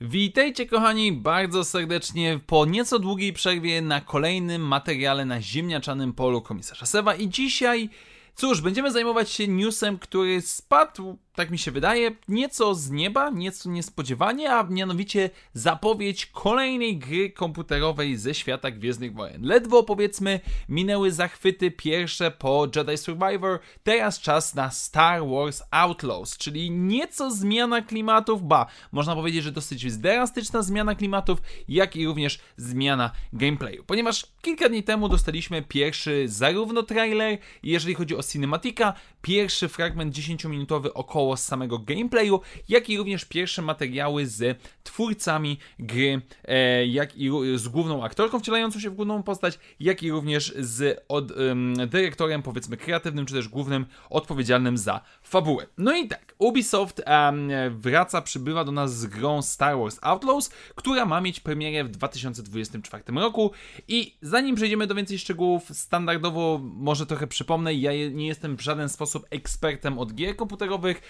Witajcie 0.00 0.66
kochani 0.66 1.12
bardzo 1.12 1.64
serdecznie 1.64 2.40
po 2.46 2.66
nieco 2.66 2.98
długiej 2.98 3.32
przerwie 3.32 3.82
na 3.82 4.00
kolejnym 4.00 4.62
materiale 4.62 5.24
na 5.24 5.40
ziemniaczanym 5.40 6.12
polu 6.12 6.42
komisarza 6.42 6.86
Sewa. 6.86 7.14
I 7.14 7.28
dzisiaj 7.28 7.88
cóż, 8.34 8.60
będziemy 8.60 8.92
zajmować 8.92 9.30
się 9.30 9.48
newsem, 9.48 9.98
który 9.98 10.40
spadł 10.40 11.18
tak 11.34 11.50
mi 11.50 11.58
się 11.58 11.70
wydaje, 11.70 12.10
nieco 12.28 12.74
z 12.74 12.90
nieba, 12.90 13.30
nieco 13.30 13.70
niespodziewanie, 13.70 14.52
a 14.52 14.62
mianowicie 14.62 15.30
zapowiedź 15.52 16.26
kolejnej 16.26 16.98
gry 16.98 17.30
komputerowej 17.30 18.16
ze 18.16 18.34
świata 18.34 18.70
Gwiezdnych 18.70 19.14
Wojen. 19.14 19.42
Ledwo 19.42 19.82
powiedzmy 19.82 20.40
minęły 20.68 21.12
zachwyty 21.12 21.70
pierwsze 21.70 22.30
po 22.30 22.66
Jedi 22.76 22.98
Survivor, 22.98 23.58
teraz 23.82 24.20
czas 24.20 24.54
na 24.54 24.70
Star 24.70 25.26
Wars 25.26 25.62
Outlaws, 25.70 26.38
czyli 26.38 26.70
nieco 26.70 27.30
zmiana 27.30 27.82
klimatów, 27.82 28.42
ba, 28.42 28.66
można 28.92 29.14
powiedzieć, 29.14 29.42
że 29.44 29.52
dosyć 29.52 29.96
drastyczna 29.96 30.62
zmiana 30.62 30.94
klimatów, 30.94 31.38
jak 31.68 31.96
i 31.96 32.06
również 32.06 32.38
zmiana 32.56 33.10
gameplayu, 33.32 33.84
ponieważ 33.84 34.26
kilka 34.42 34.68
dni 34.68 34.82
temu 34.82 35.08
dostaliśmy 35.08 35.62
pierwszy 35.62 36.28
zarówno 36.28 36.82
trailer, 36.82 37.38
jeżeli 37.62 37.94
chodzi 37.94 38.16
o 38.16 38.22
cinematika, 38.22 38.94
pierwszy 39.22 39.68
fragment 39.68 40.14
10-minutowy 40.14 40.88
około 40.94 41.19
z 41.36 41.44
samego 41.44 41.78
gameplayu, 41.78 42.40
jak 42.68 42.90
i 42.90 42.98
również 42.98 43.24
pierwsze 43.24 43.62
materiały 43.62 44.26
z 44.26 44.58
twórcami 44.82 45.58
gry, 45.78 46.22
e, 46.44 46.86
jak 46.86 47.16
i 47.16 47.30
z 47.54 47.68
główną 47.68 48.04
aktorką 48.04 48.40
wcielającą 48.40 48.80
się 48.80 48.90
w 48.90 48.94
główną 48.94 49.22
postać, 49.22 49.58
jak 49.80 50.02
i 50.02 50.10
również 50.10 50.54
z 50.58 51.04
od, 51.08 51.32
dyrektorem, 51.86 52.42
powiedzmy, 52.42 52.76
kreatywnym, 52.76 53.26
czy 53.26 53.34
też 53.34 53.48
głównym 53.48 53.86
odpowiedzialnym 54.10 54.78
za 54.78 55.00
fabułę. 55.22 55.66
No 55.78 55.96
i 55.96 56.08
tak, 56.08 56.34
Ubisoft 56.38 57.02
wraca, 57.70 58.22
przybywa 58.22 58.64
do 58.64 58.72
nas 58.72 58.96
z 58.96 59.06
grą 59.06 59.42
Star 59.42 59.78
Wars 59.78 59.98
Outlaws, 60.02 60.50
która 60.74 61.06
ma 61.06 61.20
mieć 61.20 61.40
premierę 61.40 61.84
w 61.84 61.88
2024 61.88 63.04
roku 63.14 63.50
i 63.88 64.16
zanim 64.22 64.56
przejdziemy 64.56 64.86
do 64.86 64.94
więcej 64.94 65.18
szczegółów, 65.18 65.68
standardowo 65.72 66.60
może 66.62 67.06
trochę 67.06 67.26
przypomnę, 67.26 67.74
ja 67.74 67.92
nie 68.10 68.26
jestem 68.26 68.56
w 68.56 68.60
żaden 68.60 68.88
sposób 68.88 69.26
ekspertem 69.30 69.98
od 69.98 70.14
gier 70.14 70.36
komputerowych, 70.36 71.00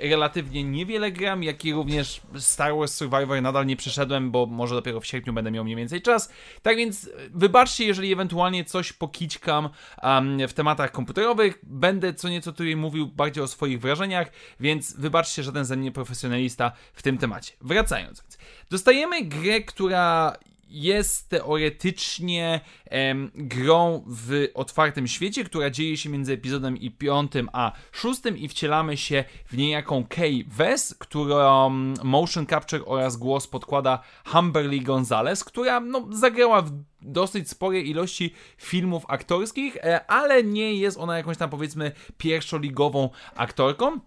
relatywnie 0.00 0.64
niewiele 0.64 1.12
gram, 1.12 1.42
jak 1.42 1.64
i 1.64 1.72
również 1.72 2.20
Star 2.38 2.76
Wars 2.76 2.94
Survivor 2.94 3.42
nadal 3.42 3.66
nie 3.66 3.76
przeszedłem, 3.76 4.30
bo 4.30 4.46
może 4.46 4.74
dopiero 4.74 5.00
w 5.00 5.06
sierpniu 5.06 5.32
będę 5.32 5.50
miał 5.50 5.64
mniej 5.64 5.76
więcej 5.76 6.02
czas. 6.02 6.32
Tak 6.62 6.76
więc 6.76 7.04
e, 7.04 7.10
wybaczcie, 7.34 7.84
jeżeli 7.84 8.12
ewentualnie 8.12 8.64
coś 8.64 8.92
pokićkam 8.92 9.68
um, 10.02 10.48
w 10.48 10.52
tematach 10.52 10.92
komputerowych. 10.92 11.58
Będę 11.62 12.14
co 12.14 12.28
nieco 12.28 12.52
tutaj 12.52 12.76
mówił 12.76 13.06
bardziej 13.06 13.44
o 13.44 13.48
swoich 13.48 13.80
wrażeniach, 13.80 14.30
więc 14.60 14.96
wybaczcie, 14.96 15.42
żaden 15.42 15.64
ze 15.64 15.76
mnie 15.76 15.92
profesjonalista 15.92 16.72
w 16.92 17.02
tym 17.02 17.18
temacie. 17.18 17.52
Wracając. 17.60 18.24
Dostajemy 18.70 19.22
grę, 19.22 19.60
która 19.60 20.36
jest 20.68 21.28
teoretycznie 21.28 22.60
em, 22.84 23.30
grą 23.34 24.04
w 24.06 24.48
otwartym 24.54 25.08
świecie, 25.08 25.44
która 25.44 25.70
dzieje 25.70 25.96
się 25.96 26.08
między 26.08 26.32
epizodem 26.32 26.76
i 26.76 26.90
piątym 26.90 27.48
a 27.52 27.72
szóstym 27.92 28.38
i 28.38 28.48
wcielamy 28.48 28.96
się 28.96 29.24
w 29.46 29.56
niejaką 29.56 30.06
Kay 30.06 30.44
Wes, 30.46 30.94
którą 30.98 31.70
motion 32.04 32.46
capture 32.46 32.84
oraz 32.86 33.16
głos 33.16 33.46
podkłada 33.46 34.02
Humberly 34.24 34.80
Gonzalez, 34.80 35.44
która 35.44 35.80
no, 35.80 36.06
zagrała 36.10 36.62
w 36.62 36.72
dosyć 37.02 37.50
sporej 37.50 37.90
ilości 37.90 38.34
filmów 38.58 39.04
aktorskich, 39.08 39.76
e, 39.76 40.10
ale 40.10 40.44
nie 40.44 40.74
jest 40.74 40.98
ona 40.98 41.16
jakąś 41.16 41.36
tam 41.36 41.50
powiedzmy 41.50 41.92
pierwszoligową 42.18 43.10
aktorką. 43.36 44.00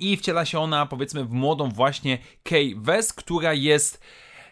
I 0.00 0.16
wciela 0.16 0.44
się 0.44 0.58
ona, 0.58 0.86
powiedzmy, 0.86 1.24
w 1.24 1.32
młodą 1.32 1.68
właśnie 1.68 2.18
Kay 2.42 2.74
Wes, 2.76 3.12
która 3.12 3.54
jest 3.54 4.00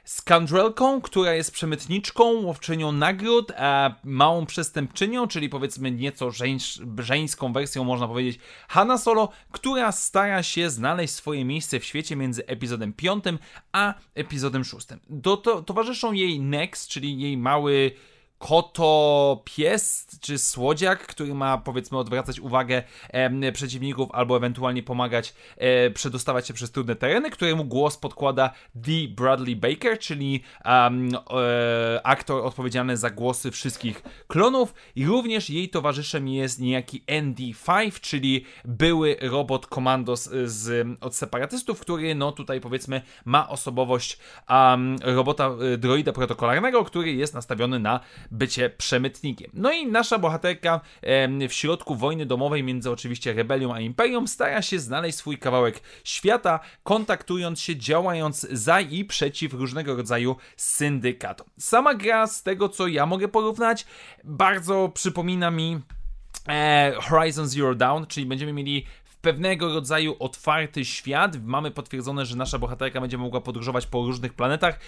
skandrelką, 0.04 1.00
która 1.00 1.34
jest 1.34 1.50
przemytniczką, 1.50 2.24
łowczynią 2.24 2.92
nagród, 2.92 3.52
a 3.56 3.94
małą 4.04 4.46
przestępczynią, 4.46 5.28
czyli 5.28 5.48
powiedzmy 5.48 5.90
nieco 5.90 6.30
żeńs 6.30 6.80
żeńską 6.98 7.52
wersją, 7.52 7.84
można 7.84 8.08
powiedzieć, 8.08 8.38
Hanna 8.68 8.98
Solo, 8.98 9.28
która 9.50 9.92
stara 9.92 10.42
się 10.42 10.70
znaleźć 10.70 11.14
swoje 11.14 11.44
miejsce 11.44 11.80
w 11.80 11.84
świecie 11.84 12.16
między 12.16 12.46
epizodem 12.46 12.92
5 12.92 13.24
a 13.72 13.94
epizodem 14.14 14.64
6. 14.64 14.86
Do, 15.10 15.36
to, 15.36 15.62
towarzyszą 15.62 16.12
jej 16.12 16.40
Nex, 16.40 16.88
czyli 16.88 17.20
jej 17.20 17.36
mały 17.36 17.92
koto 18.38 19.42
pies 19.44 20.06
czy 20.20 20.38
słodziak, 20.38 21.06
który 21.06 21.34
ma 21.34 21.58
powiedzmy 21.58 21.98
odwracać 21.98 22.40
uwagę 22.40 22.82
e, 23.08 23.52
przeciwników 23.52 24.08
albo 24.12 24.36
ewentualnie 24.36 24.82
pomagać 24.82 25.34
e, 25.56 25.90
przedostawać 25.90 26.48
się 26.48 26.54
przez 26.54 26.70
trudne 26.70 26.96
tereny, 26.96 27.30
któremu 27.30 27.64
głos 27.64 27.96
podkłada 27.96 28.50
Dee 28.74 29.08
Bradley 29.08 29.56
Baker, 29.56 29.98
czyli 29.98 30.42
um, 30.64 31.08
e, 31.14 32.00
aktor 32.06 32.46
odpowiedzialny 32.46 32.96
za 32.96 33.10
głosy 33.10 33.50
wszystkich 33.50 34.02
klonów. 34.26 34.74
I 34.96 35.06
również 35.06 35.50
jej 35.50 35.68
towarzyszem 35.68 36.28
jest 36.28 36.60
niejaki 36.60 37.04
ND5, 37.06 38.00
czyli 38.00 38.44
były 38.64 39.16
robot 39.20 39.66
komandos 39.66 40.30
z, 40.44 40.88
od 41.00 41.14
separatystów, 41.14 41.80
który 41.80 42.14
no 42.14 42.32
tutaj 42.32 42.60
powiedzmy 42.60 43.02
ma 43.24 43.48
osobowość 43.48 44.18
um, 44.50 44.96
robota 45.02 45.50
e, 45.74 45.78
droida 45.78 46.12
protokolarnego, 46.12 46.84
który 46.84 47.12
jest 47.12 47.34
nastawiony 47.34 47.78
na 47.78 48.00
bycie 48.30 48.70
przemytnikiem. 48.70 49.50
No 49.54 49.72
i 49.72 49.86
nasza 49.86 50.18
bohaterka 50.18 50.80
w 51.48 51.52
środku 51.52 51.94
wojny 51.94 52.26
domowej 52.26 52.62
między 52.62 52.90
oczywiście 52.90 53.32
rebelią 53.32 53.74
a 53.74 53.80
imperium 53.80 54.28
stara 54.28 54.62
się 54.62 54.78
znaleźć 54.78 55.18
swój 55.18 55.38
kawałek 55.38 55.80
świata, 56.04 56.60
kontaktując 56.82 57.60
się, 57.60 57.76
działając 57.76 58.40
za 58.40 58.80
i 58.80 59.04
przeciw 59.04 59.52
różnego 59.52 59.96
rodzaju 59.96 60.36
syndykatom. 60.56 61.46
Sama 61.58 61.94
gra 61.94 62.26
z 62.26 62.42
tego 62.42 62.68
co 62.68 62.86
ja 62.86 63.06
mogę 63.06 63.28
porównać 63.28 63.86
bardzo 64.24 64.90
przypomina 64.94 65.50
mi 65.50 65.80
e, 66.48 66.92
Horizon 67.00 67.48
Zero 67.48 67.74
Dawn, 67.74 68.06
czyli 68.06 68.26
będziemy 68.26 68.52
mieli 68.52 68.86
pewnego 69.24 69.74
rodzaju 69.74 70.16
otwarty 70.18 70.84
świat. 70.84 71.36
Mamy 71.44 71.70
potwierdzone, 71.70 72.26
że 72.26 72.36
nasza 72.36 72.58
bohaterka 72.58 73.00
będzie 73.00 73.18
mogła 73.18 73.40
podróżować 73.40 73.86
po 73.86 74.02
różnych 74.02 74.34
planetach. 74.34 74.80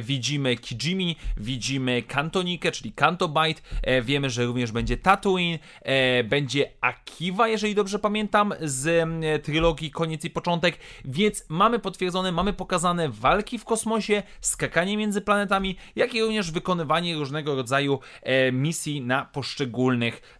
Widzimy 0.00 0.56
Kijimi, 0.56 1.16
widzimy 1.36 2.02
Kantonikę, 2.02 2.72
czyli 2.72 2.92
Kantobite. 2.92 3.60
E, 3.82 4.02
wiemy, 4.02 4.30
że 4.30 4.44
również 4.44 4.72
będzie 4.72 4.96
Tatooine, 4.96 5.58
e, 5.82 6.24
będzie 6.24 6.70
Akiva, 6.80 7.48
jeżeli 7.48 7.74
dobrze 7.74 7.98
pamiętam, 7.98 8.54
z 8.60 9.08
trylogii 9.44 9.90
Koniec 9.90 10.24
i 10.24 10.30
Początek. 10.30 10.78
Więc 11.04 11.44
mamy 11.48 11.78
potwierdzone, 11.78 12.32
mamy 12.32 12.52
pokazane 12.52 13.08
walki 13.08 13.58
w 13.58 13.64
kosmosie, 13.64 14.22
skakanie 14.40 14.96
między 14.96 15.20
planetami, 15.20 15.76
jak 15.96 16.14
i 16.14 16.22
również 16.22 16.50
wykonywanie 16.50 17.14
różnego 17.14 17.54
rodzaju 17.54 18.00
e, 18.22 18.52
misji 18.52 19.00
na 19.00 19.24
poszczególnych 19.24 20.38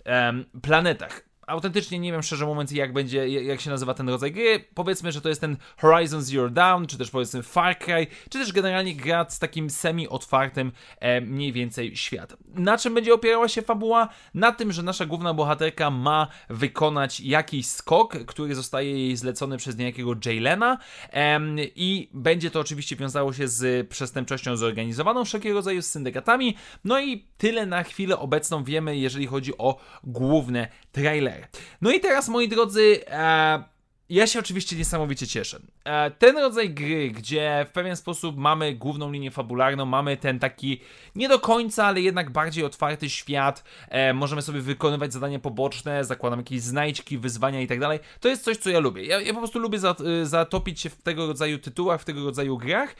planetach 0.63 1.28
autentycznie 1.49 1.99
nie 1.99 2.13
wiem 2.13 2.23
szczerze 2.23 2.47
mówiąc 2.47 2.73
jak 2.73 2.93
będzie, 2.93 3.29
jak 3.29 3.61
się 3.61 3.71
nazywa 3.71 3.95
ten 3.95 4.09
rodzaj 4.09 4.33
gry. 4.33 4.65
Powiedzmy, 4.75 5.13
że 5.13 5.21
to 5.21 5.29
jest 5.29 5.41
ten 5.41 5.57
Horizon 5.77 6.23
Zero 6.23 6.51
Dawn, 6.51 6.87
czy 6.87 6.99
też 6.99 7.11
powiedzmy 7.11 7.43
Far 7.43 7.79
Cry, 7.79 8.07
czy 8.31 8.39
też 8.39 8.53
generalnie 8.53 8.95
gra 8.95 9.27
z 9.29 9.39
takim 9.39 9.71
semi-otwartym 9.71 10.73
e, 11.01 11.21
mniej 11.21 11.53
więcej 11.53 11.97
światem. 11.97 12.39
Na 12.55 12.79
czym 12.79 12.95
będzie 12.95 13.15
opierała 13.15 13.49
się 13.49 13.63
fabuła? 13.63 14.09
Na 14.35 14.53
tym, 14.53 14.73
że 14.73 14.83
nasza 14.83 15.07
główna 15.07 15.35
bohaterka 15.35 15.91
ma 15.91 16.27
wykonać 16.51 17.21
jakiś 17.21 17.67
skok, 17.67 18.19
który 18.27 18.55
zostaje 18.55 18.91
jej 18.91 19.17
zlecony 19.17 19.57
przez 19.57 19.77
niejakiego 19.77 20.15
Jaylena 20.27 20.79
e, 21.13 21.41
i 21.77 22.11
będzie 22.15 22.51
to 22.51 22.61
oczywiście 22.61 22.97
wiązało 22.97 23.33
się 23.33 23.49
z 23.49 23.89
przestępczością 23.89 24.57
zorganizowaną, 24.57 25.25
wszelkiego 25.25 25.55
rodzaju 25.55 25.83
z 25.83 25.87
syndykatami. 25.87 26.57
No 26.85 27.01
i 27.01 27.25
tyle 27.39 27.67
na 27.67 27.83
chwilę 27.83 28.19
obecną 28.19 28.65
wiemy, 28.65 28.97
jeżeli 28.97 29.27
chodzi 29.27 29.59
o 29.59 29.81
główne 30.05 30.69
trailery. 30.93 31.38
No 31.81 31.93
i 31.93 32.01
teraz, 32.01 32.29
moi 32.29 32.49
drodzy, 32.49 33.01
e, 33.07 33.63
ja 34.11 34.27
się 34.27 34.39
oczywiście 34.39 34.77
niesamowicie 34.77 35.27
cieszę. 35.27 35.61
E, 35.85 36.11
ten 36.11 36.39
rodzaj 36.39 36.71
gry, 36.71 37.11
gdzie 37.11 37.67
w 37.69 37.73
pewien 37.73 37.97
sposób 37.97 38.37
mamy 38.37 38.75
główną 38.75 39.13
linię 39.13 39.31
fabularną, 39.31 39.87
mamy 39.87 40.17
ten 40.17 40.39
taki 40.39 40.81
nie 41.15 41.29
do 41.29 41.39
końca, 41.39 41.87
ale 41.87 42.01
jednak 42.01 42.31
bardziej 42.31 42.65
otwarty 42.65 43.11
świat, 43.11 43.65
e, 43.89 44.15
możemy 44.15 44.43
sobie 44.43 44.61
wykonywać 44.61 45.13
zadania 45.13 45.39
poboczne, 45.39 46.05
zakładam 46.05 46.39
jakieś 46.39 46.61
znajdźki, 46.61 47.19
wyzwania 47.19 47.61
i 47.61 47.67
tak 47.67 47.81
dalej. 47.81 47.99
To 48.21 48.29
jest 48.29 48.45
coś, 48.45 48.57
co 48.57 48.71
ja 48.71 48.79
lubię. 48.79 49.05
Ja, 49.05 49.21
ja 49.21 49.33
po 49.33 49.39
prostu 49.39 49.59
lubię 49.59 49.79
e, 49.79 50.27
zatopić 50.27 50.81
się 50.81 50.91
w 50.91 51.03
tego 51.03 51.27
rodzaju 51.27 51.59
tytułach, 51.59 52.01
w 52.01 52.05
tego 52.05 52.25
rodzaju 52.25 52.59
grach 52.59 52.97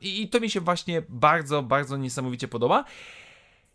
i 0.00 0.28
to 0.28 0.40
mi 0.40 0.50
się 0.50 0.60
właśnie 0.60 1.02
bardzo, 1.08 1.62
bardzo 1.62 1.96
niesamowicie 1.96 2.48
podoba. 2.48 2.84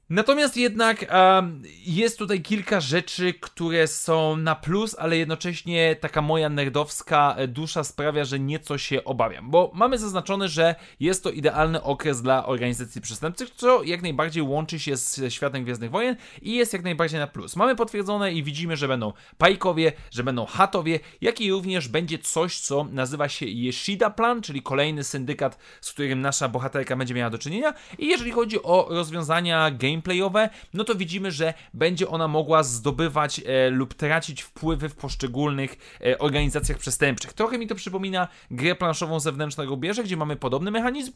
Natomiast 0.09 0.57
jednak 0.57 1.05
um, 1.13 1.63
jest 1.85 2.17
tutaj 2.19 2.41
kilka 2.41 2.81
rzeczy, 2.81 3.33
które 3.33 3.87
są 3.87 4.35
na 4.35 4.55
plus, 4.55 4.95
ale 4.99 5.17
jednocześnie 5.17 5.95
taka 5.95 6.21
moja 6.21 6.49
nerdowska 6.49 7.35
dusza 7.47 7.83
sprawia, 7.83 8.25
że 8.25 8.39
nieco 8.39 8.77
się 8.77 9.03
obawiam, 9.03 9.51
bo 9.51 9.71
mamy 9.73 9.97
zaznaczone, 9.97 10.47
że 10.47 10.75
jest 10.99 11.23
to 11.23 11.31
idealny 11.31 11.83
okres 11.83 12.21
dla 12.21 12.45
organizacji 12.45 13.01
przestępczych, 13.01 13.49
co 13.49 13.83
jak 13.83 14.01
najbardziej 14.01 14.43
łączy 14.43 14.79
się 14.79 14.97
z 14.97 15.33
światem 15.33 15.63
Gwiezdnych 15.63 15.91
Wojen 15.91 16.15
i 16.41 16.55
jest 16.55 16.73
jak 16.73 16.83
najbardziej 16.83 17.19
na 17.19 17.27
plus. 17.27 17.55
Mamy 17.55 17.75
potwierdzone 17.75 18.33
i 18.33 18.43
widzimy, 18.43 18.77
że 18.77 18.87
będą 18.87 19.13
Pajkowie, 19.37 19.91
że 20.11 20.23
będą 20.23 20.45
Hatowie, 20.45 20.99
jak 21.21 21.41
i 21.41 21.51
również 21.51 21.87
będzie 21.87 22.19
coś, 22.19 22.59
co 22.59 22.83
nazywa 22.83 23.29
się 23.29 23.45
Yeshida 23.45 24.09
Plan, 24.09 24.41
czyli 24.41 24.61
kolejny 24.61 25.03
syndykat, 25.03 25.57
z 25.81 25.91
którym 25.91 26.21
nasza 26.21 26.49
bohaterka 26.49 26.95
będzie 26.95 27.13
miała 27.13 27.29
do 27.29 27.37
czynienia 27.37 27.73
i 27.99 28.07
jeżeli 28.07 28.31
chodzi 28.31 28.63
o 28.63 28.87
rozwiązania 28.89 29.71
game 29.71 29.94
gameplayowe, 29.95 30.49
no 30.73 30.83
to 30.83 30.95
widzimy, 30.95 31.31
że 31.31 31.53
będzie 31.73 32.07
ona 32.07 32.27
mogła 32.27 32.63
zdobywać 32.63 33.41
e, 33.45 33.69
lub 33.69 33.93
tracić 33.93 34.41
wpływy 34.41 34.89
w 34.89 34.95
poszczególnych 34.95 35.99
e, 36.05 36.19
organizacjach 36.19 36.77
przestępczych. 36.77 37.33
Trochę 37.33 37.57
mi 37.57 37.67
to 37.67 37.75
przypomina 37.75 38.27
grę 38.51 38.75
planszową 38.75 39.19
zewnętrznego 39.19 39.77
bierze, 39.77 40.03
gdzie 40.03 40.17
mamy 40.17 40.35
podobny 40.35 40.71
mechanizm, 40.71 41.11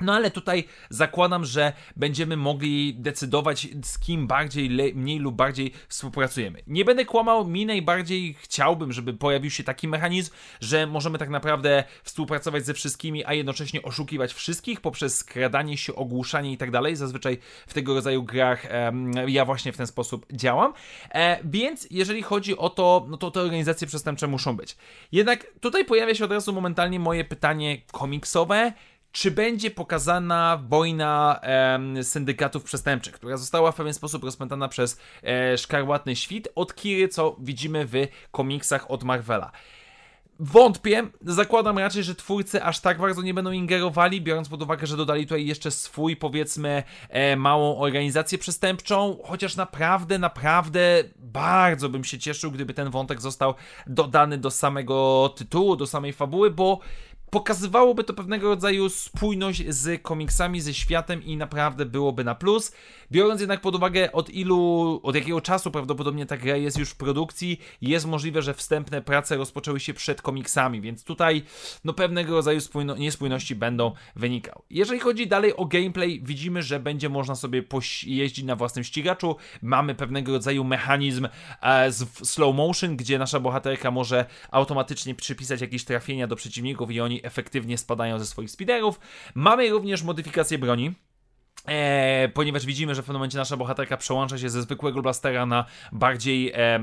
no 0.00 0.14
ale 0.14 0.30
tutaj 0.30 0.64
zakładam, 0.90 1.44
że 1.44 1.72
będziemy 1.96 2.36
mogli 2.36 2.94
decydować 2.94 3.68
z 3.84 3.98
kim 3.98 4.26
bardziej, 4.26 4.94
mniej 4.94 5.18
lub 5.18 5.34
bardziej 5.34 5.72
współpracujemy. 5.88 6.62
Nie 6.66 6.84
będę 6.84 7.04
kłamał, 7.04 7.46
mi 7.46 7.66
najbardziej 7.66 8.34
chciałbym, 8.40 8.92
żeby 8.92 9.14
pojawił 9.14 9.50
się 9.50 9.64
taki 9.64 9.88
mechanizm, 9.88 10.30
że 10.60 10.86
możemy 10.86 11.18
tak 11.18 11.28
naprawdę 11.28 11.84
współpracować 12.02 12.66
ze 12.66 12.74
wszystkimi, 12.74 13.24
a 13.24 13.34
jednocześnie 13.34 13.82
oszukiwać 13.82 14.32
wszystkich 14.32 14.80
poprzez 14.80 15.18
skradanie 15.18 15.76
się, 15.76 15.94
ogłuszanie 15.94 16.52
i 16.52 16.56
tak 16.56 16.70
dalej. 16.70 16.96
Zazwyczaj 16.96 17.38
w 17.66 17.74
tego 17.74 17.94
rodzaju 17.94 18.22
grach 18.22 18.66
ja 19.26 19.44
właśnie 19.44 19.72
w 19.72 19.76
ten 19.76 19.86
sposób 19.86 20.26
działam. 20.32 20.72
E, 21.10 21.38
więc 21.44 21.86
jeżeli 21.90 22.22
chodzi 22.22 22.56
o 22.56 22.70
to, 22.70 23.06
no 23.08 23.16
to 23.16 23.30
te 23.30 23.40
organizacje 23.40 23.86
przestępcze 23.86 24.26
muszą 24.26 24.56
być. 24.56 24.76
Jednak 25.12 25.46
tutaj 25.60 25.84
pojawia 25.84 26.14
się 26.14 26.24
od 26.24 26.32
razu 26.32 26.52
momentalnie 26.52 27.00
moje 27.00 27.24
pytanie 27.24 27.78
komiksowe 27.92 28.72
czy 29.12 29.30
będzie 29.30 29.70
pokazana 29.70 30.62
wojna 30.68 31.40
e, 31.42 32.04
syndykatów 32.04 32.64
przestępczych, 32.64 33.14
która 33.14 33.36
została 33.36 33.72
w 33.72 33.76
pewien 33.76 33.94
sposób 33.94 34.24
rozpętana 34.24 34.68
przez 34.68 35.00
e, 35.22 35.58
szkarłatny 35.58 36.16
świt 36.16 36.48
od 36.54 36.74
Kiry, 36.74 37.08
co 37.08 37.36
widzimy 37.40 37.86
w 37.86 37.92
komiksach 38.30 38.90
od 38.90 39.04
Marvela. 39.04 39.52
Wątpię, 40.44 41.06
zakładam 41.20 41.78
raczej, 41.78 42.02
że 42.02 42.14
twórcy 42.14 42.64
aż 42.64 42.80
tak 42.80 42.98
bardzo 42.98 43.22
nie 43.22 43.34
będą 43.34 43.52
ingerowali, 43.52 44.20
biorąc 44.20 44.48
pod 44.48 44.62
uwagę, 44.62 44.86
że 44.86 44.96
dodali 44.96 45.26
tutaj 45.26 45.46
jeszcze 45.46 45.70
swój, 45.70 46.16
powiedzmy, 46.16 46.82
e, 47.08 47.36
małą 47.36 47.78
organizację 47.78 48.38
przestępczą, 48.38 49.18
chociaż 49.24 49.56
naprawdę, 49.56 50.18
naprawdę 50.18 51.04
bardzo 51.18 51.88
bym 51.88 52.04
się 52.04 52.18
cieszył, 52.18 52.50
gdyby 52.50 52.74
ten 52.74 52.90
wątek 52.90 53.20
został 53.20 53.54
dodany 53.86 54.38
do 54.38 54.50
samego 54.50 55.28
tytułu, 55.36 55.76
do 55.76 55.86
samej 55.86 56.12
fabuły, 56.12 56.50
bo 56.50 56.80
pokazywałoby 57.32 58.04
to 58.04 58.14
pewnego 58.14 58.48
rodzaju 58.48 58.88
spójność 58.88 59.64
z 59.68 60.02
komiksami, 60.02 60.60
ze 60.60 60.74
światem 60.74 61.24
i 61.24 61.36
naprawdę 61.36 61.86
byłoby 61.86 62.24
na 62.24 62.34
plus. 62.34 62.72
Biorąc 63.12 63.40
jednak 63.40 63.60
pod 63.60 63.74
uwagę 63.74 64.12
od 64.12 64.30
ilu, 64.30 65.00
od 65.02 65.14
jakiego 65.14 65.40
czasu 65.40 65.70
prawdopodobnie 65.70 66.26
ta 66.26 66.36
gra 66.36 66.56
jest 66.56 66.78
już 66.78 66.90
w 66.90 66.96
produkcji, 66.96 67.60
jest 67.82 68.06
możliwe, 68.06 68.42
że 68.42 68.54
wstępne 68.54 69.02
prace 69.02 69.36
rozpoczęły 69.36 69.80
się 69.80 69.94
przed 69.94 70.22
komiksami, 70.22 70.80
więc 70.80 71.04
tutaj 71.04 71.42
no 71.84 71.92
pewnego 71.92 72.34
rodzaju 72.34 72.60
spójno, 72.60 72.96
niespójności 72.96 73.54
będą 73.54 73.92
wynikały. 74.16 74.62
Jeżeli 74.70 75.00
chodzi 75.00 75.26
dalej 75.26 75.56
o 75.56 75.64
gameplay, 75.64 76.20
widzimy, 76.24 76.62
że 76.62 76.80
będzie 76.80 77.08
można 77.08 77.34
sobie 77.34 77.62
jeździć 78.06 78.44
na 78.44 78.56
własnym 78.56 78.84
ścigaczu, 78.84 79.36
mamy 79.62 79.94
pewnego 79.94 80.32
rodzaju 80.32 80.64
mechanizm 80.64 81.28
e, 81.60 81.92
z 81.92 82.28
slow 82.28 82.56
motion, 82.56 82.96
gdzie 82.96 83.18
nasza 83.18 83.40
bohaterka 83.40 83.90
może 83.90 84.24
automatycznie 84.50 85.14
przypisać 85.14 85.60
jakieś 85.60 85.84
trafienia 85.84 86.26
do 86.26 86.36
przeciwników 86.36 86.90
i 86.90 87.00
oni 87.00 87.21
efektywnie 87.22 87.78
spadają 87.78 88.18
ze 88.18 88.26
swoich 88.26 88.50
speederów. 88.50 89.00
Mamy 89.34 89.70
również 89.70 90.02
modyfikację 90.02 90.58
broni. 90.58 90.94
E, 91.68 92.28
ponieważ 92.34 92.66
widzimy, 92.66 92.94
że 92.94 93.02
w 93.02 93.04
pewnym 93.04 93.18
momencie 93.18 93.38
nasza 93.38 93.56
bohaterka 93.56 93.96
przełącza 93.96 94.38
się 94.38 94.50
ze 94.50 94.62
zwykłego 94.62 95.02
blastera 95.02 95.46
na 95.46 95.64
bardziej 95.92 96.52
e, 96.54 96.80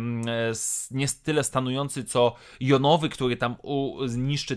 nie 0.91 1.07
tyle 1.23 1.43
stanujący, 1.43 2.03
co 2.03 2.35
jonowy, 2.59 3.09
który 3.09 3.37
tam 3.37 3.55
u, 3.61 3.97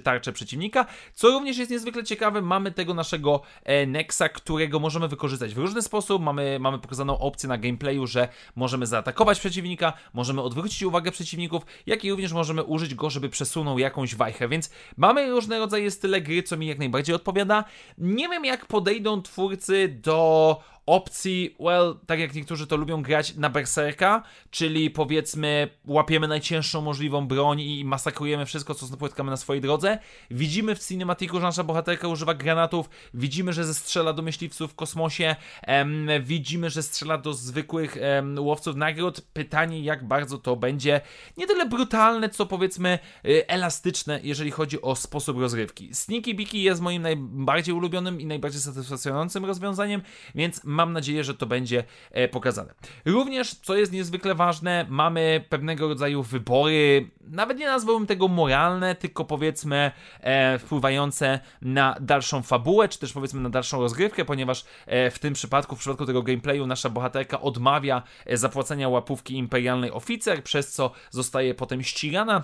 tarczę 0.04 0.32
przeciwnika. 0.32 0.86
Co 1.14 1.28
również 1.28 1.58
jest 1.58 1.70
niezwykle 1.70 2.04
ciekawe, 2.04 2.42
mamy 2.42 2.72
tego 2.72 2.94
naszego 2.94 3.40
e, 3.64 3.86
Nexa, 3.86 4.28
którego 4.34 4.80
możemy 4.80 5.08
wykorzystać 5.08 5.54
w 5.54 5.58
różny 5.58 5.82
sposób. 5.82 6.22
Mamy, 6.22 6.58
mamy 6.60 6.78
pokazaną 6.78 7.18
opcję 7.18 7.48
na 7.48 7.58
gameplayu, 7.58 8.06
że 8.06 8.28
możemy 8.56 8.86
zaatakować 8.86 9.40
przeciwnika, 9.40 9.92
możemy 10.14 10.42
odwrócić 10.42 10.82
uwagę 10.82 11.10
przeciwników, 11.10 11.62
jak 11.86 12.04
i 12.04 12.10
również 12.10 12.32
możemy 12.32 12.62
użyć 12.64 12.94
go, 12.94 13.10
żeby 13.10 13.28
przesunął 13.28 13.78
jakąś 13.78 14.14
wajchę. 14.14 14.48
Więc 14.48 14.70
mamy 14.96 15.30
różne 15.30 15.58
rodzaje 15.58 15.90
style 15.90 16.20
gry, 16.20 16.42
co 16.42 16.56
mi 16.56 16.66
jak 16.66 16.78
najbardziej 16.78 17.14
odpowiada. 17.14 17.64
Nie 17.98 18.28
wiem, 18.28 18.44
jak 18.44 18.66
podejdą 18.66 19.22
twórcy 19.22 19.88
do 19.88 20.11
do 20.12 20.62
opcji, 20.86 21.56
well, 21.60 21.96
tak 22.06 22.20
jak 22.20 22.34
niektórzy 22.34 22.66
to 22.66 22.76
lubią 22.76 23.02
grać 23.02 23.34
na 23.34 23.50
berserka, 23.50 24.22
czyli 24.50 24.90
powiedzmy 24.90 25.68
łapiemy 25.86 26.28
najcięższą 26.28 26.80
możliwą 26.80 27.26
broń 27.26 27.60
i 27.60 27.84
masakrujemy 27.84 28.46
wszystko, 28.46 28.74
co 28.74 28.86
spotkamy 28.86 29.30
na 29.30 29.36
swojej 29.36 29.60
drodze. 29.60 29.98
Widzimy 30.30 30.74
w 30.74 30.86
cinematiku, 30.86 31.36
że 31.36 31.42
nasza 31.42 31.64
bohaterka 31.64 32.08
używa 32.08 32.34
granatów, 32.34 32.90
widzimy, 33.14 33.52
że 33.52 33.64
zestrzela 33.64 34.12
do 34.12 34.22
myśliwców 34.22 34.72
w 34.72 34.74
kosmosie, 34.74 35.36
em, 35.62 36.08
widzimy, 36.20 36.70
że 36.70 36.82
strzela 36.82 37.18
do 37.18 37.32
zwykłych 37.32 37.96
em, 37.96 38.38
łowców 38.38 38.76
nagród. 38.76 39.20
Pytanie, 39.20 39.80
jak 39.80 40.08
bardzo 40.08 40.38
to 40.38 40.56
będzie 40.56 41.00
nie 41.36 41.46
tyle 41.46 41.66
brutalne, 41.66 42.28
co 42.28 42.46
powiedzmy 42.46 42.98
y, 43.26 43.46
elastyczne, 43.46 44.20
jeżeli 44.22 44.50
chodzi 44.50 44.82
o 44.82 44.96
sposób 44.96 45.38
rozrywki. 45.38 45.94
Sneaky 45.94 46.34
Biki 46.34 46.62
jest 46.62 46.80
moim 46.80 47.02
najbardziej 47.02 47.74
ulubionym 47.74 48.20
i 48.20 48.26
najbardziej 48.26 48.60
satysfakcjonującym 48.60 49.44
rozwiązaniem, 49.44 50.02
więc 50.34 50.64
mam 50.72 50.92
nadzieję, 50.92 51.24
że 51.24 51.34
to 51.34 51.46
będzie 51.46 51.84
e, 52.10 52.28
pokazane. 52.28 52.74
Również, 53.04 53.54
co 53.54 53.76
jest 53.76 53.92
niezwykle 53.92 54.34
ważne, 54.34 54.86
mamy 54.88 55.44
pewnego 55.48 55.88
rodzaju 55.88 56.22
wybory, 56.22 57.10
nawet 57.20 57.58
nie 57.58 57.66
nazwałbym 57.66 58.06
tego 58.06 58.28
moralne, 58.28 58.94
tylko 58.94 59.24
powiedzmy 59.24 59.90
e, 60.20 60.58
wpływające 60.58 61.40
na 61.62 61.96
dalszą 62.00 62.42
fabułę, 62.42 62.88
czy 62.88 62.98
też 62.98 63.12
powiedzmy 63.12 63.40
na 63.40 63.50
dalszą 63.50 63.80
rozgrywkę, 63.80 64.24
ponieważ 64.24 64.64
e, 64.86 65.10
w 65.10 65.18
tym 65.18 65.34
przypadku, 65.34 65.76
w 65.76 65.78
przypadku 65.78 66.06
tego 66.06 66.22
gameplayu, 66.22 66.66
nasza 66.66 66.90
bohaterka 66.90 67.40
odmawia 67.40 68.02
zapłacenia 68.32 68.88
łapówki 68.88 69.36
imperialnej 69.36 69.90
oficer, 69.90 70.42
przez 70.42 70.72
co 70.72 70.90
zostaje 71.10 71.54
potem 71.54 71.82
ścigana 71.82 72.42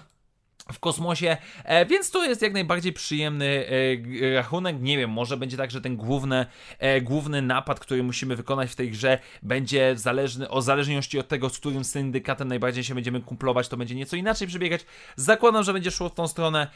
w 0.72 0.78
kosmosie, 0.78 1.36
e, 1.64 1.86
więc 1.86 2.10
to 2.10 2.24
jest 2.24 2.42
jak 2.42 2.52
najbardziej 2.52 2.92
przyjemny 2.92 3.66
e, 4.22 4.34
rachunek. 4.34 4.76
Nie 4.80 4.98
wiem, 4.98 5.10
może 5.10 5.36
będzie 5.36 5.56
tak, 5.56 5.70
że 5.70 5.80
ten 5.80 5.96
główny, 5.96 6.46
e, 6.78 7.00
główny 7.00 7.42
napad, 7.42 7.80
który 7.80 8.02
musimy 8.02 8.36
wykonać 8.36 8.70
w 8.70 8.76
tej 8.76 8.90
grze, 8.90 9.18
będzie 9.42 9.92
zależny, 9.96 10.50
o 10.50 10.62
zależności 10.62 11.18
od 11.18 11.28
tego, 11.28 11.48
z 11.48 11.58
którym 11.58 11.84
syndykatem 11.84 12.48
najbardziej 12.48 12.84
się 12.84 12.94
będziemy 12.94 13.20
kumplować, 13.20 13.68
to 13.68 13.76
będzie 13.76 13.94
nieco 13.94 14.16
inaczej 14.16 14.48
przebiegać. 14.48 14.86
Zakładam, 15.16 15.64
że 15.64 15.72
będzie 15.72 15.90
szło 15.90 16.08
w 16.08 16.14
tą 16.14 16.28
stronę 16.28 16.66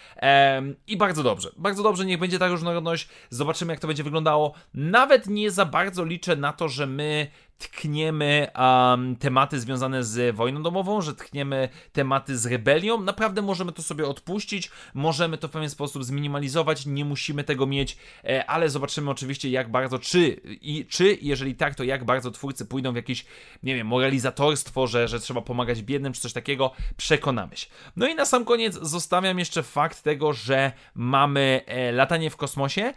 i 0.86 0.96
bardzo 0.96 1.22
dobrze. 1.22 1.50
Bardzo 1.56 1.82
dobrze, 1.82 2.04
niech 2.04 2.18
będzie 2.18 2.38
ta 2.38 2.48
różnorodność. 2.48 3.08
Zobaczymy, 3.30 3.72
jak 3.72 3.80
to 3.80 3.86
będzie 3.86 4.02
wyglądało. 4.02 4.54
Nawet 4.74 5.26
nie 5.26 5.50
za 5.50 5.64
bardzo 5.64 6.04
liczę 6.04 6.36
na 6.36 6.52
to, 6.52 6.68
że 6.68 6.86
my 6.86 7.26
tkniemy 7.68 8.46
um, 8.58 9.16
tematy 9.16 9.60
związane 9.60 10.04
z 10.04 10.36
wojną 10.36 10.62
domową, 10.62 11.00
że 11.00 11.14
tkniemy 11.14 11.68
tematy 11.92 12.38
z 12.38 12.46
rebelią. 12.46 13.00
Naprawdę 13.00 13.42
możemy 13.42 13.72
to 13.72 13.82
sobie 13.82 14.06
odpuścić, 14.06 14.70
możemy 14.94 15.38
to 15.38 15.48
w 15.48 15.50
pewien 15.50 15.70
sposób 15.70 16.04
zminimalizować, 16.04 16.86
nie 16.86 17.04
musimy 17.04 17.44
tego 17.44 17.66
mieć, 17.66 17.96
e, 18.24 18.46
ale 18.46 18.70
zobaczymy 18.70 19.10
oczywiście 19.10 19.50
jak 19.50 19.70
bardzo, 19.70 19.98
czy, 19.98 20.28
i, 20.44 20.86
czy 20.88 21.18
jeżeli 21.22 21.54
tak, 21.54 21.74
to 21.74 21.84
jak 21.84 22.04
bardzo 22.04 22.30
twórcy 22.30 22.66
pójdą 22.66 22.92
w 22.92 22.96
jakieś, 22.96 23.24
nie 23.62 23.74
wiem, 23.74 23.86
moralizatorstwo, 23.86 24.86
że, 24.86 25.08
że 25.08 25.20
trzeba 25.20 25.40
pomagać 25.40 25.82
biednym, 25.82 26.12
czy 26.12 26.20
coś 26.20 26.32
takiego, 26.32 26.70
przekonamy 26.96 27.56
się. 27.56 27.66
No 27.96 28.08
i 28.08 28.14
na 28.14 28.24
sam 28.24 28.44
koniec 28.44 28.74
zostawiam 28.74 29.38
jeszcze 29.38 29.62
fakt 29.62 30.02
tego, 30.02 30.32
że 30.32 30.72
mamy 30.94 31.60
e, 31.66 31.92
latanie 31.92 32.30
w 32.30 32.36
kosmosie 32.36 32.92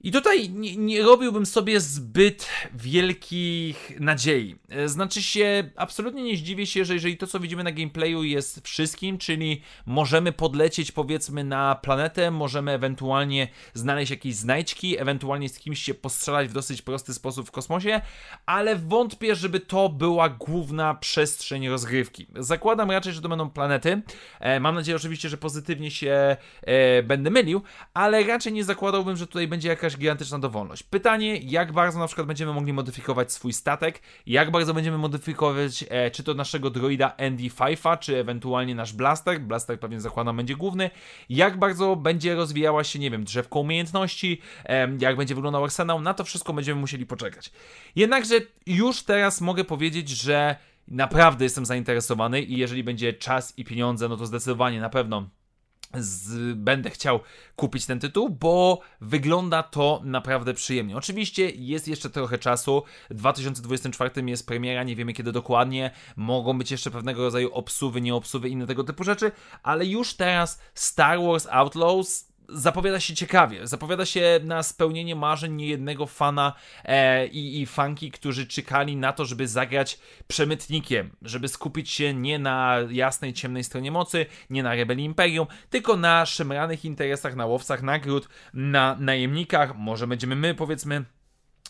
i 0.00 0.12
tutaj 0.12 0.50
nie, 0.50 0.76
nie, 0.76 1.02
robiłbym 1.02 1.46
sobie 1.46 1.80
zbyt 1.80 2.48
wielkich 2.74 4.00
nadziei. 4.00 4.56
E, 4.68 4.88
znaczy 4.88 5.22
się, 5.22 5.70
absolutnie 5.76 6.22
nie 6.22 6.36
zdziwię 6.36 6.66
się, 6.66 6.84
że 6.84 6.94
jeżeli 6.94 7.16
to, 7.16 7.26
co 7.26 7.40
widzimy 7.40 7.64
na 7.64 7.72
gameplayu 7.72 8.22
jest 8.22 8.60
wszystkim, 8.64 9.18
czyli 9.18 9.62
możemy 9.86 10.32
podlecieć 10.32 10.92
powiedzmy 10.92 11.44
na 11.44 11.74
planetę, 11.74 12.30
możemy 12.30 12.72
ewentualnie 12.72 13.48
znaleźć 13.74 14.10
jakieś 14.10 14.34
znajdźki, 14.34 14.98
ewentualnie 14.98 15.48
z 15.48 15.58
kimś 15.58 15.82
się 15.82 15.94
postrzelać 15.94 16.48
w 16.48 16.52
dosyć 16.52 16.82
prosty 16.82 17.14
sposób 17.14 17.48
w 17.48 17.50
kosmosie, 17.50 18.00
ale 18.46 18.76
wątpię, 18.76 19.34
żeby 19.34 19.60
to 19.60 19.88
była 19.88 20.28
główna 20.28 20.94
przestrzeń 20.94 21.68
rozgrywki. 21.68 22.26
Zakładam 22.36 22.90
raczej, 22.90 23.12
że 23.12 23.20
to 23.20 23.28
będą 23.28 23.50
planety. 23.50 24.02
E, 24.40 24.60
mam 24.60 24.74
nadzieję 24.74 24.96
oczywiście, 24.96 25.28
że 25.28 25.36
pozytywnie 25.36 25.90
się 25.90 26.36
e, 26.62 27.02
będę 27.02 27.30
mylił, 27.30 27.62
ale 27.94 28.24
raczej 28.24 28.52
nie 28.52 28.64
zakładałbym, 28.64 29.16
że 29.16 29.26
tutaj 29.26 29.48
będzie 29.48 29.68
jakaś 29.68 29.87
jakaś 29.88 30.00
gigantyczna 30.00 30.38
dowolność. 30.38 30.82
Pytanie, 30.82 31.36
jak 31.36 31.72
bardzo 31.72 31.98
na 31.98 32.06
przykład 32.06 32.26
będziemy 32.26 32.52
mogli 32.52 32.72
modyfikować 32.72 33.32
swój 33.32 33.52
statek, 33.52 34.02
jak 34.26 34.50
bardzo 34.50 34.74
będziemy 34.74 34.98
modyfikować 34.98 35.84
e, 35.88 36.10
czy 36.10 36.24
to 36.24 36.34
naszego 36.34 36.70
droida 36.70 37.14
ND5, 37.18 37.98
czy 37.98 38.16
ewentualnie 38.16 38.74
nasz 38.74 38.92
blaster, 38.92 39.40
blaster 39.40 39.80
pewnie 39.80 40.00
zakładam 40.00 40.36
będzie 40.36 40.56
główny, 40.56 40.90
jak 41.28 41.58
bardzo 41.58 41.96
będzie 41.96 42.34
rozwijała 42.34 42.84
się, 42.84 42.98
nie 42.98 43.10
wiem, 43.10 43.24
drzewko 43.24 43.60
umiejętności, 43.60 44.40
e, 44.64 44.88
jak 45.00 45.16
będzie 45.16 45.34
wyglądał 45.34 45.64
arsenał, 45.64 46.00
na 46.00 46.14
to 46.14 46.24
wszystko 46.24 46.52
będziemy 46.52 46.80
musieli 46.80 47.06
poczekać. 47.06 47.50
Jednakże 47.96 48.34
już 48.66 49.02
teraz 49.02 49.40
mogę 49.40 49.64
powiedzieć, 49.64 50.08
że 50.08 50.56
naprawdę 50.88 51.44
jestem 51.44 51.66
zainteresowany 51.66 52.42
i 52.42 52.58
jeżeli 52.58 52.84
będzie 52.84 53.12
czas 53.12 53.58
i 53.58 53.64
pieniądze, 53.64 54.08
no 54.08 54.16
to 54.16 54.26
zdecydowanie 54.26 54.80
na 54.80 54.90
pewno 54.90 55.28
z, 55.94 56.54
będę 56.58 56.90
chciał 56.90 57.20
kupić 57.56 57.86
ten 57.86 58.00
tytuł, 58.00 58.30
bo 58.30 58.80
wygląda 59.00 59.62
to 59.62 60.00
naprawdę 60.04 60.54
przyjemnie. 60.54 60.96
Oczywiście 60.96 61.50
jest 61.50 61.88
jeszcze 61.88 62.10
trochę 62.10 62.38
czasu. 62.38 62.82
W 63.10 63.14
2024 63.14 64.30
jest 64.30 64.46
premiera, 64.46 64.82
nie 64.82 64.96
wiemy 64.96 65.12
kiedy 65.12 65.32
dokładnie. 65.32 65.90
Mogą 66.16 66.58
być 66.58 66.70
jeszcze 66.70 66.90
pewnego 66.90 67.22
rodzaju 67.22 67.52
obsuwy, 67.52 68.00
nieobsuwy, 68.00 68.48
inne 68.48 68.66
tego 68.66 68.84
typu 68.84 69.04
rzeczy, 69.04 69.32
ale 69.62 69.86
już 69.86 70.14
teraz 70.14 70.60
Star 70.74 71.20
Wars 71.20 71.46
Outlaws 71.50 72.27
zapowiada 72.48 73.00
się 73.00 73.14
ciekawie. 73.14 73.66
Zapowiada 73.66 74.06
się 74.06 74.40
na 74.44 74.62
spełnienie 74.62 75.16
marzeń 75.16 75.52
niejednego 75.52 76.06
fana 76.06 76.52
e, 76.84 77.26
i, 77.26 77.60
i 77.60 77.66
fanki, 77.66 78.10
którzy 78.10 78.46
czekali 78.46 78.96
na 78.96 79.12
to, 79.12 79.24
żeby 79.24 79.48
zagrać 79.48 79.98
przemytnikiem, 80.28 81.10
żeby 81.22 81.48
skupić 81.48 81.90
się 81.90 82.14
nie 82.14 82.38
na 82.38 82.76
jasnej, 82.90 83.32
ciemnej 83.32 83.64
stronie 83.64 83.90
mocy, 83.90 84.26
nie 84.50 84.62
na 84.62 84.74
rebelii 84.74 85.04
Imperium, 85.04 85.46
tylko 85.70 85.96
na 85.96 86.26
szemranych 86.26 86.84
interesach, 86.84 87.36
na 87.36 87.46
łowcach 87.46 87.82
nagród, 87.82 88.28
na 88.54 88.96
najemnikach. 89.00 89.76
Może 89.76 90.06
będziemy 90.06 90.36
my, 90.36 90.54
powiedzmy, 90.54 91.04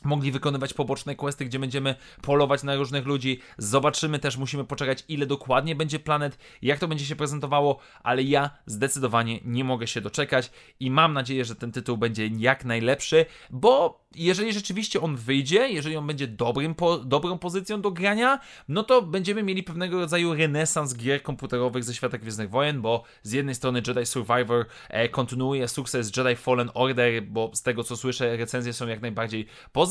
mogli 0.04 0.32
wykonywać 0.32 0.74
poboczne 0.74 1.14
questy, 1.14 1.44
gdzie 1.44 1.58
będziemy 1.58 1.94
polować 2.22 2.62
na 2.62 2.76
różnych 2.76 3.06
ludzi. 3.06 3.40
Zobaczymy 3.58 4.18
też, 4.18 4.36
musimy 4.36 4.64
poczekać, 4.64 5.04
ile 5.08 5.26
dokładnie 5.26 5.76
będzie 5.76 5.98
planet, 5.98 6.38
jak 6.62 6.78
to 6.78 6.88
będzie 6.88 7.04
się 7.04 7.16
prezentowało, 7.16 7.78
ale 8.02 8.22
ja 8.22 8.50
zdecydowanie 8.66 9.40
nie 9.44 9.64
mogę 9.64 9.86
się 9.86 10.00
doczekać 10.00 10.50
i 10.80 10.90
mam 10.90 11.12
nadzieję, 11.12 11.44
że 11.44 11.54
ten 11.54 11.72
tytuł 11.72 11.96
będzie 11.96 12.26
jak 12.26 12.64
najlepszy, 12.64 13.26
bo 13.50 14.04
jeżeli 14.14 14.52
rzeczywiście 14.52 15.00
on 15.00 15.16
wyjdzie, 15.16 15.68
jeżeli 15.68 15.96
on 15.96 16.06
będzie 16.06 16.26
dobrym 16.26 16.74
po, 16.74 16.98
dobrą 16.98 17.38
pozycją 17.38 17.80
do 17.80 17.90
grania, 17.90 18.40
no 18.68 18.82
to 18.82 19.02
będziemy 19.02 19.42
mieli 19.42 19.62
pewnego 19.62 19.98
rodzaju 19.98 20.34
renesans 20.34 20.96
gier 20.96 21.22
komputerowych 21.22 21.84
ze 21.84 21.94
świata 21.94 22.18
Gwiezdnych 22.18 22.50
Wojen, 22.50 22.80
bo 22.80 23.02
z 23.22 23.32
jednej 23.32 23.54
strony 23.54 23.82
Jedi 23.86 24.06
Survivor 24.06 24.66
e, 24.88 25.08
kontynuuje 25.08 25.68
sukces 25.68 26.16
Jedi 26.16 26.36
Fallen 26.36 26.70
Order, 26.74 27.22
bo 27.22 27.50
z 27.54 27.62
tego 27.62 27.84
co 27.84 27.96
słyszę 27.96 28.36
recenzje 28.36 28.72
są 28.72 28.86
jak 28.86 29.02
najbardziej 29.02 29.46
pozytywne, 29.72 29.87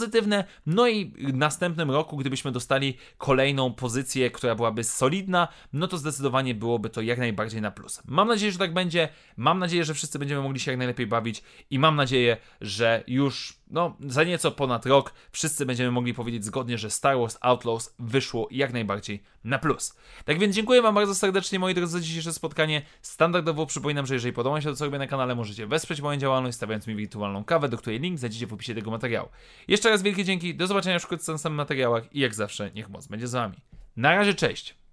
no 0.65 0.87
i 0.87 1.05
w 1.05 1.33
następnym 1.33 1.91
roku, 1.91 2.17
gdybyśmy 2.17 2.51
dostali 2.51 2.97
kolejną 3.17 3.73
pozycję, 3.73 4.31
która 4.31 4.55
byłaby 4.55 4.83
solidna, 4.83 5.47
no 5.73 5.87
to 5.87 5.97
zdecydowanie 5.97 6.55
byłoby 6.55 6.89
to 6.89 7.01
jak 7.01 7.19
najbardziej 7.19 7.61
na 7.61 7.71
plus. 7.71 8.01
Mam 8.05 8.27
nadzieję, 8.27 8.51
że 8.51 8.57
tak 8.59 8.73
będzie, 8.73 9.09
mam 9.37 9.59
nadzieję, 9.59 9.85
że 9.85 9.93
wszyscy 9.93 10.19
będziemy 10.19 10.41
mogli 10.41 10.59
się 10.59 10.71
jak 10.71 10.77
najlepiej 10.77 11.07
bawić 11.07 11.43
i 11.69 11.79
mam 11.79 11.95
nadzieję, 11.95 12.37
że 12.61 13.03
już 13.07 13.59
no, 13.69 13.97
za 14.07 14.23
nieco 14.23 14.51
ponad 14.51 14.85
rok 14.85 15.13
wszyscy 15.31 15.65
będziemy 15.65 15.91
mogli 15.91 16.13
powiedzieć 16.13 16.45
zgodnie, 16.45 16.77
że 16.77 16.89
Star 16.89 17.17
Wars 17.17 17.37
Outlaws 17.41 17.95
wyszło 17.99 18.47
jak 18.51 18.73
najbardziej 18.73 19.23
na 19.43 19.59
plus. 19.59 19.95
Tak 20.25 20.39
więc 20.39 20.55
dziękuję 20.55 20.81
Wam 20.81 20.95
bardzo 20.95 21.15
serdecznie, 21.15 21.59
moi 21.59 21.73
drodzy, 21.73 21.93
za 21.93 21.99
dzisiejsze 21.99 22.33
spotkanie. 22.33 22.81
Standardowo 23.01 23.65
przypominam, 23.65 24.05
że 24.05 24.13
jeżeli 24.13 24.33
podoba 24.33 24.61
się 24.61 24.69
to, 24.69 24.75
co 24.75 24.85
robię 24.85 24.97
na 24.97 25.07
kanale, 25.07 25.35
możecie 25.35 25.67
wesprzeć 25.67 26.01
moją 26.01 26.19
działalność, 26.19 26.57
stawiając 26.57 26.87
mi 26.87 26.95
wirtualną 26.95 27.43
kawę, 27.43 27.69
do 27.69 27.77
której 27.77 27.99
link 27.99 28.19
znajdziecie 28.19 28.47
w 28.47 28.53
opisie 28.53 28.75
tego 28.75 28.91
materiału. 28.91 29.29
Jeszcze 29.67 29.89
raz 29.89 30.01
wielkie 30.01 30.23
dzięki, 30.23 30.55
do 30.55 30.67
zobaczenia 30.67 30.99
wkrótce 30.99 31.31
w 31.31 31.35
następnych 31.35 31.57
materiałach 31.57 32.15
i 32.15 32.19
jak 32.19 32.35
zawsze, 32.35 32.71
niech 32.71 32.89
moc 32.89 33.07
będzie 33.07 33.27
z 33.27 33.31
Wami. 33.31 33.57
Na 33.95 34.15
razie, 34.15 34.33
cześć! 34.33 34.86